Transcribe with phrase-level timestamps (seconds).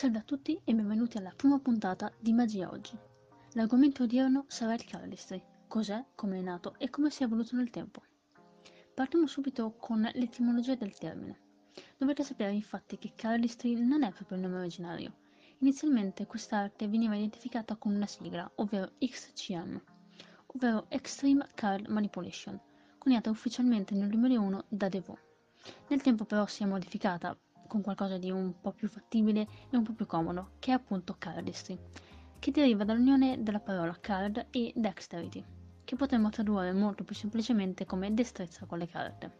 [0.00, 2.98] Salve a tutti e benvenuti alla prima puntata di Magia Oggi.
[3.52, 7.68] L'argomento odierno sarà il cardistry, cos'è, come è nato e come si è evoluto nel
[7.68, 8.00] tempo.
[8.94, 11.38] Partiamo subito con l'etimologia del termine.
[11.98, 15.12] Dovete sapere infatti che cardistry non è proprio il nome originario.
[15.58, 19.82] Inizialmente quest'arte veniva identificata con una sigla, ovvero XCM,
[20.46, 22.58] ovvero Extreme Card Manipulation,
[22.96, 25.18] coniata ufficialmente nel 2001 da Devo.
[25.88, 27.36] Nel tempo però si è modificata
[27.70, 31.14] con qualcosa di un po' più fattibile e un po' più comodo, che è appunto
[31.16, 31.78] cardistry,
[32.40, 35.44] che deriva dall'unione della parola card e dexterity,
[35.84, 39.38] che potremmo tradurre molto più semplicemente come destrezza con le carte.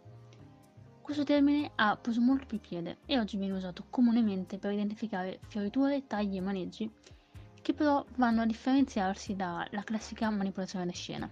[1.02, 6.06] Questo termine ha preso molto più piede e oggi viene usato comunemente per identificare fioriture,
[6.06, 6.88] tagli e maneggi,
[7.60, 11.28] che però vanno a differenziarsi dalla classica manipolazione da scena.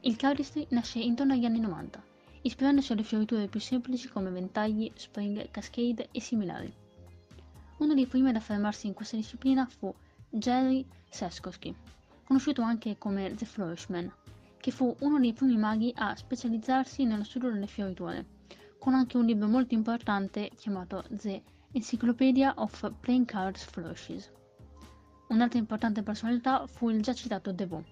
[0.00, 2.07] Il cardistry nasce intorno agli anni 90
[2.48, 6.72] ispirandosi alle fioriture più semplici come ventagli, spring, cascade e similari.
[7.78, 9.94] Uno dei primi ad affermarsi in questa disciplina fu
[10.30, 11.74] Jerry Seskoski,
[12.24, 14.10] conosciuto anche come The Flourishman,
[14.58, 18.24] che fu uno dei primi maghi a specializzarsi nello studio delle fioriture,
[18.78, 24.32] con anche un libro molto importante chiamato The Encyclopedia of Playing Cards Flourishes.
[25.28, 27.86] Un'altra importante personalità fu il già citato Devaux,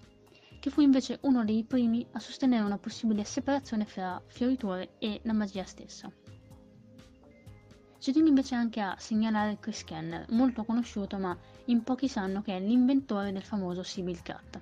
[0.67, 5.33] che fu invece uno dei primi a sostenere una possibile separazione fra fioriture e la
[5.33, 6.11] magia stessa.
[8.00, 12.56] Ci tengo invece anche a segnalare Chris Kenner, molto conosciuto ma in pochi sanno che
[12.56, 14.61] è l'inventore del famoso Sibyl Cat.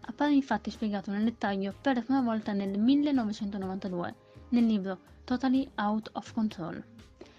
[0.00, 4.14] Appare infatti spiegato nel dettaglio per la prima volta nel 1992
[4.48, 6.82] nel libro Totally Out of Control.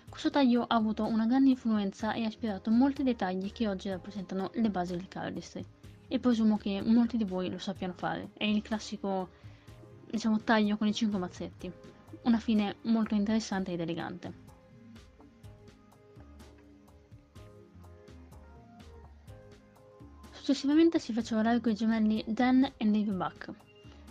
[0.08, 4.50] Questo taglio ha avuto una grande influenza e ha ispirato molti dettagli che oggi rappresentano
[4.54, 5.66] le basi del cardistry
[6.12, 8.32] e presumo che molti di voi lo sappiano fare.
[8.34, 9.30] È il classico,
[10.10, 11.72] diciamo, taglio con i 5 mazzetti.
[12.24, 14.34] Una fine molto interessante ed elegante.
[20.32, 23.54] Successivamente si fecero largo i gemelli Dan e Dave Buck,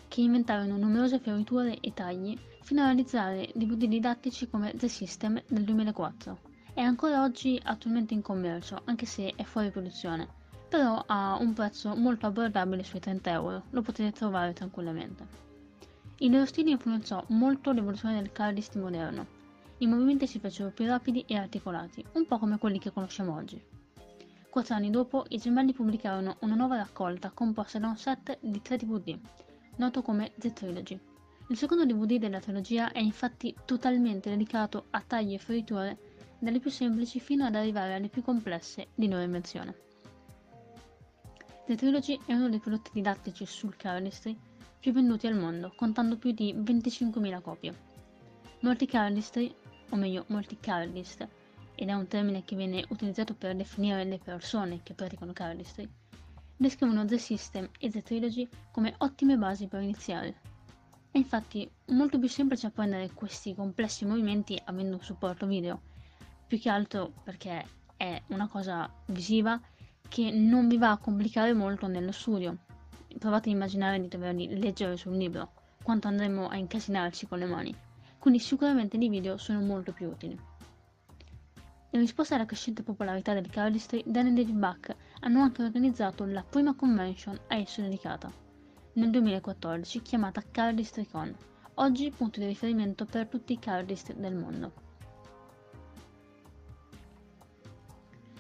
[0.09, 5.65] che inventarono numerose fioriture e tagli fino a realizzare DVD didattici come The System del
[5.65, 6.39] 2004.
[6.73, 10.39] È ancora oggi attualmente in commercio, anche se è fuori produzione
[10.71, 15.27] però ha un prezzo molto abbordabile sui 30 euro, lo potete trovare tranquillamente.
[16.19, 19.27] Il loro stile influenzò molto l'evoluzione del cardist moderno.
[19.79, 23.61] I movimenti si fecero più rapidi e articolati, un po' come quelli che conosciamo oggi.
[24.49, 28.77] Quattro anni dopo, i gemelli pubblicarono una nuova raccolta composta da un set di tre
[28.77, 29.19] DVD,
[29.77, 31.01] noto come The Trilogy.
[31.49, 35.99] Il secondo DVD della trilogia è infatti totalmente dedicato a tagli e fioriture,
[36.39, 39.89] dalle più semplici fino ad arrivare alle più complesse di loro invenzione.
[41.71, 44.37] The Trilogy è uno dei prodotti didattici sul cardistry
[44.81, 47.79] più venduti al mondo, contando più di 25.000 copie.
[48.63, 49.55] Molti cardistry,
[49.91, 51.29] o meglio molti cardist,
[51.77, 55.89] ed è un termine che viene utilizzato per definire le persone che praticano cardistry,
[56.57, 60.41] descrivono The System e The Trilogy come ottime basi per iniziare.
[61.09, 65.83] È infatti molto più semplice apprendere questi complessi movimenti avendo un supporto video,
[66.49, 67.65] più che altro perché
[67.97, 69.61] è una cosa visiva
[70.11, 72.57] che non vi va a complicare molto nello studio.
[73.17, 75.53] Provate a immaginare di doverli leggere sul libro,
[75.85, 77.75] quanto andremo a incasinarci con le mani.
[78.19, 80.37] Quindi sicuramente i video sono molto più utili.
[81.93, 86.43] In risposta alla crescente popolarità del cardistry, Dan e David Buck hanno anche organizzato la
[86.43, 88.33] prima convention a esso dedicata,
[88.95, 91.37] nel 2014 chiamata CardistryCon,
[91.75, 94.90] oggi punto di riferimento per tutti i cardist del mondo.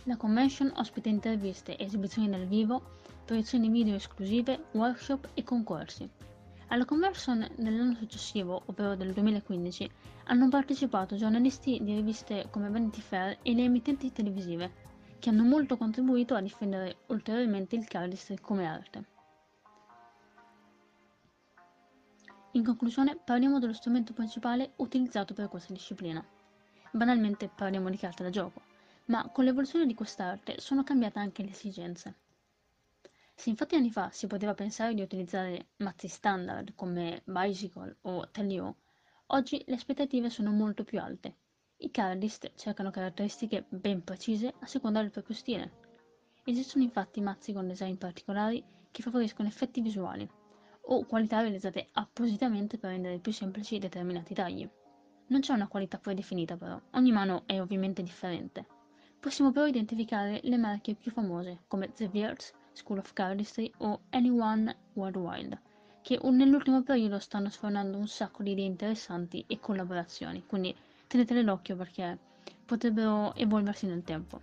[0.04, 2.80] La convention ospita interviste, esibizioni dal vivo,
[3.26, 6.08] proiezioni video esclusive, workshop e concorsi.
[6.68, 9.90] Alla convention dell'anno successivo, ovvero del 2015,
[10.24, 14.72] hanno partecipato giornalisti di riviste come Vanity Fair e le emittenti televisive,
[15.18, 19.04] che hanno molto contribuito a diffondere ulteriormente il cardistry come arte.
[22.52, 26.24] In conclusione, parliamo dello strumento principale utilizzato per questa disciplina.
[26.90, 28.69] Banalmente parliamo di carta da gioco
[29.10, 32.14] ma con l'evoluzione di quest'arte sono cambiate anche le esigenze.
[33.34, 38.76] Se infatti anni fa si poteva pensare di utilizzare mazzi standard come Bicycle o Tellio,
[39.28, 41.34] oggi le aspettative sono molto più alte.
[41.78, 45.78] I cardist cercano caratteristiche ben precise a seconda del proprio stile.
[46.44, 50.28] Esistono infatti mazzi con design particolari che favoriscono effetti visuali
[50.82, 54.68] o qualità realizzate appositamente per rendere più semplici determinati tagli.
[55.28, 58.78] Non c'è una qualità predefinita però, ogni mano è ovviamente differente
[59.20, 64.74] Possiamo però identificare le marche più famose come The Beards, School of Cardistry o Anyone
[64.94, 65.60] Worldwide,
[66.00, 70.74] che nell'ultimo periodo stanno sfornando un sacco di idee interessanti e collaborazioni, quindi
[71.06, 72.18] tenetele d'occhio perché
[72.64, 74.40] potrebbero evolversi nel tempo.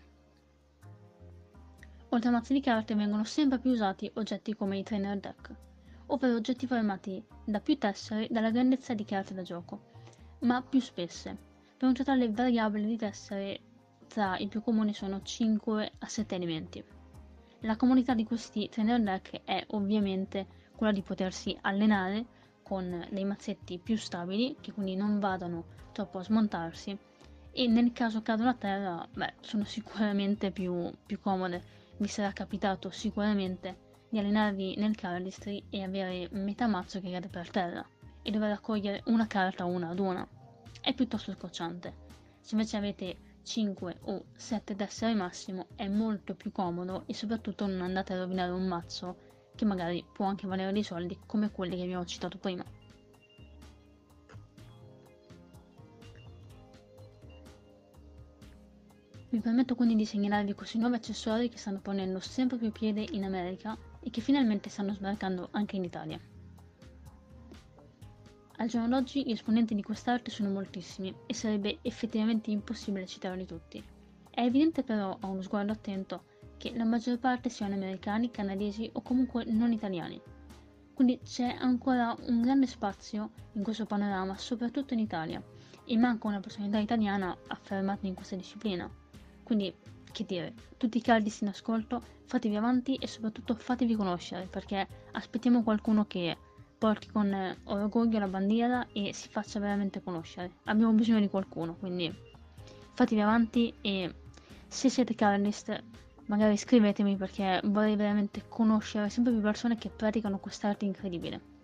[2.10, 5.56] Oltre a mazzi di carte vengono sempre più usati oggetti come i trainer deck,
[6.08, 9.82] ovvero oggetti formati da più tessere dalla grandezza di carte da gioco,
[10.42, 11.36] ma più spesse.
[11.78, 13.60] Per un totale variabile di tessere
[14.08, 16.84] tra i più comuni sono 5 a 7 elementi.
[17.62, 22.26] La comunità di questi trainer deck è ovviamente quella di potersi allenare
[22.62, 26.98] con dei mazzetti più stabili che quindi non vadano troppo a smontarsi
[27.52, 31.76] e nel caso cadono a terra beh, sono sicuramente più, più comode.
[31.98, 37.50] Vi sarà capitato sicuramente di allenarvi nel cardistry e avere metà mazzo che cade per
[37.50, 37.84] terra
[38.22, 40.28] e dover raccogliere una carta una ad una.
[40.80, 42.06] È piuttosto scocciante.
[42.40, 43.18] Se invece avete
[43.48, 48.52] 5 o 7 tessere massimo è molto più comodo e soprattutto non andate a rovinare
[48.52, 49.16] un mazzo
[49.56, 52.66] che magari può anche valere dei soldi come quelli che abbiamo citato prima.
[59.30, 63.24] Vi permetto quindi di segnalarvi questi nuovi accessori che stanno ponendo sempre più piede in
[63.24, 66.20] America e che finalmente stanno sbarcando anche in Italia.
[68.60, 73.84] Al giorno d'oggi gli esponenti di quest'arte sono moltissimi e sarebbe effettivamente impossibile citarli tutti.
[74.32, 76.24] È evidente però a uno sguardo attento
[76.58, 80.20] che la maggior parte siano americani, canadesi o comunque non italiani.
[80.96, 85.40] Quindi c'è ancora un grande spazio in questo panorama, soprattutto in Italia,
[85.86, 88.90] e manca una personalità italiana affermata in questa disciplina.
[89.44, 89.72] Quindi,
[90.12, 95.62] che dire, tutti i caldisti in ascolto, fatevi avanti e soprattutto fatevi conoscere, perché aspettiamo
[95.62, 96.36] qualcuno che
[96.78, 100.52] porti con eh, orgoglio la bandiera e si faccia veramente conoscere.
[100.66, 102.14] Abbiamo bisogno di qualcuno, quindi
[102.94, 104.14] fatevi avanti e
[104.68, 105.84] se siete cardist
[106.26, 111.56] magari scrivetemi perché vorrei veramente conoscere sempre più persone che praticano quest'arte incredibile.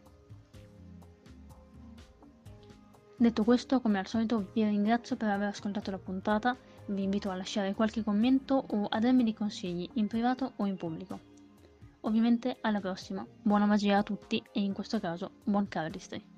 [3.16, 6.58] Detto questo, come al solito vi ringrazio per aver ascoltato la puntata,
[6.88, 10.76] vi invito a lasciare qualche commento o a darmi dei consigli in privato o in
[10.76, 11.33] pubblico.
[12.06, 16.33] Ovviamente alla prossima, buona magia a tutti e in questo caso buon cardistry!